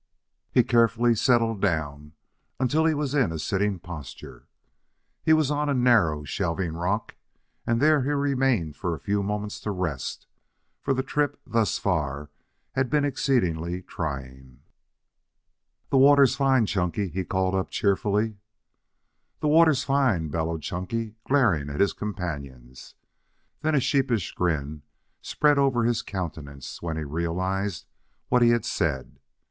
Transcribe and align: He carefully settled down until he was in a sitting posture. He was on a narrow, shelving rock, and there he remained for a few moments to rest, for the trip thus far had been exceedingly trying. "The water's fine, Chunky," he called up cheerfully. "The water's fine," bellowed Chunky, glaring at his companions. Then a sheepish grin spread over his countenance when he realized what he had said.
He 0.51 0.63
carefully 0.63 1.13
settled 1.13 1.61
down 1.61 2.13
until 2.59 2.85
he 2.85 2.95
was 2.95 3.13
in 3.13 3.31
a 3.31 3.37
sitting 3.37 3.77
posture. 3.77 4.47
He 5.23 5.31
was 5.31 5.51
on 5.51 5.69
a 5.69 5.75
narrow, 5.75 6.23
shelving 6.23 6.73
rock, 6.73 7.13
and 7.67 7.79
there 7.79 8.01
he 8.01 8.09
remained 8.09 8.75
for 8.75 8.95
a 8.95 8.99
few 8.99 9.21
moments 9.21 9.59
to 9.59 9.69
rest, 9.69 10.25
for 10.81 10.95
the 10.95 11.03
trip 11.03 11.39
thus 11.45 11.77
far 11.77 12.31
had 12.71 12.89
been 12.89 13.05
exceedingly 13.05 13.83
trying. 13.83 14.61
"The 15.91 15.99
water's 15.99 16.35
fine, 16.35 16.65
Chunky," 16.65 17.07
he 17.07 17.23
called 17.23 17.53
up 17.53 17.69
cheerfully. 17.69 18.37
"The 19.39 19.49
water's 19.49 19.83
fine," 19.83 20.29
bellowed 20.29 20.63
Chunky, 20.63 21.13
glaring 21.27 21.69
at 21.69 21.79
his 21.79 21.93
companions. 21.93 22.95
Then 23.61 23.75
a 23.75 23.79
sheepish 23.79 24.31
grin 24.33 24.81
spread 25.21 25.59
over 25.59 25.83
his 25.83 26.01
countenance 26.01 26.81
when 26.81 26.97
he 26.97 27.03
realized 27.03 27.85
what 28.29 28.41
he 28.41 28.49
had 28.49 28.65
said. 28.65 29.19